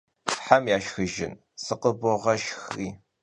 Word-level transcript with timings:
Hem 0.47 0.63
yaşşxıjjın, 0.71 1.33
sıkhıboğeşşxri! 1.63 2.87